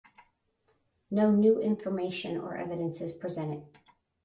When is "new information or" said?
1.29-2.57